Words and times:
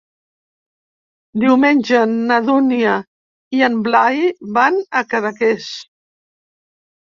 Diumenge 1.43 1.99
na 2.13 2.37
Dúnia 2.47 2.95
i 3.59 3.61
en 3.69 3.77
Blai 3.89 4.25
van 4.57 4.81
a 5.01 5.05
Cadaqués. 5.13 5.69